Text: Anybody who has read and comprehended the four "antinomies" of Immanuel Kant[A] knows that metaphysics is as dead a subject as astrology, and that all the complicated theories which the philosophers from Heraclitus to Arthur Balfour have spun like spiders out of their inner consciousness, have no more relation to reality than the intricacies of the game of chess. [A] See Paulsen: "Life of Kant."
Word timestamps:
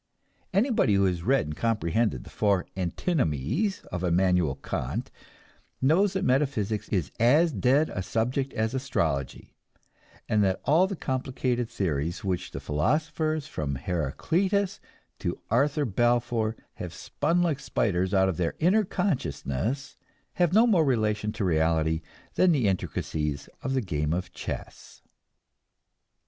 Anybody 0.51 0.95
who 0.95 1.05
has 1.05 1.21
read 1.21 1.45
and 1.45 1.55
comprehended 1.55 2.23
the 2.23 2.31
four 2.31 2.65
"antinomies" 2.75 3.81
of 3.91 4.03
Immanuel 4.03 4.55
Kant[A] 4.55 5.11
knows 5.79 6.13
that 6.13 6.25
metaphysics 6.25 6.89
is 6.89 7.11
as 7.19 7.51
dead 7.51 7.91
a 7.91 8.01
subject 8.01 8.51
as 8.53 8.73
astrology, 8.73 9.53
and 10.27 10.43
that 10.43 10.59
all 10.65 10.87
the 10.87 10.95
complicated 10.95 11.69
theories 11.69 12.23
which 12.23 12.49
the 12.49 12.59
philosophers 12.59 13.45
from 13.45 13.75
Heraclitus 13.75 14.79
to 15.19 15.39
Arthur 15.51 15.85
Balfour 15.85 16.55
have 16.81 16.95
spun 16.95 17.43
like 17.43 17.59
spiders 17.59 18.11
out 18.11 18.27
of 18.27 18.37
their 18.37 18.55
inner 18.57 18.83
consciousness, 18.83 19.97
have 20.33 20.51
no 20.51 20.65
more 20.65 20.83
relation 20.83 21.31
to 21.33 21.45
reality 21.45 22.01
than 22.33 22.51
the 22.51 22.67
intricacies 22.67 23.49
of 23.61 23.75
the 23.75 23.81
game 23.81 24.13
of 24.13 24.31
chess. 24.33 25.03
[A] 25.05 25.07
See 25.07 25.09
Paulsen: 25.11 25.11
"Life 25.11 25.11
of 25.11 25.11
Kant." 25.11 25.11